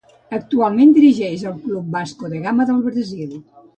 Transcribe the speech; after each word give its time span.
Actualment 0.35 0.95
dirigix 0.95 1.45
el 1.51 1.59
club 1.67 1.91
Vasco 1.99 2.33
da 2.33 2.41
Gama 2.47 2.67
del 2.71 2.85
Brasil. 2.89 3.37